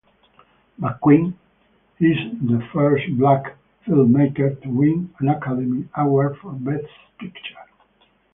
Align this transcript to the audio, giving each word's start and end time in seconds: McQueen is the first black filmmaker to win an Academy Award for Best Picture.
McQueen 0.81 1.35
is 1.99 2.17
the 2.41 2.67
first 2.73 3.03
black 3.19 3.55
filmmaker 3.85 4.59
to 4.63 4.67
win 4.67 5.13
an 5.19 5.29
Academy 5.29 5.87
Award 5.95 6.37
for 6.41 6.53
Best 6.53 6.87
Picture. 7.19 7.55